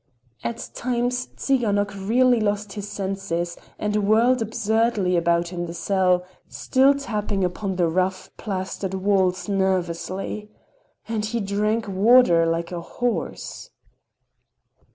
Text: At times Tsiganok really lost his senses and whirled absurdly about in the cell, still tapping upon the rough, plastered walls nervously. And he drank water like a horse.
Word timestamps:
At 0.43 0.71
times 0.73 1.27
Tsiganok 1.35 1.93
really 2.09 2.39
lost 2.39 2.73
his 2.73 2.89
senses 2.89 3.55
and 3.77 4.07
whirled 4.07 4.41
absurdly 4.41 5.15
about 5.15 5.53
in 5.53 5.67
the 5.67 5.75
cell, 5.75 6.25
still 6.49 6.95
tapping 6.95 7.43
upon 7.43 7.75
the 7.75 7.87
rough, 7.87 8.31
plastered 8.35 8.95
walls 8.95 9.47
nervously. 9.47 10.49
And 11.07 11.23
he 11.23 11.39
drank 11.39 11.87
water 11.87 12.47
like 12.47 12.71
a 12.71 12.81
horse. 12.81 13.69